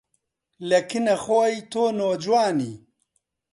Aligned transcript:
لە 0.69 0.79
کنە 0.89 1.15
خۆی 1.23 1.55
تۆ 1.71 1.83
نۆجوانی 1.97 2.73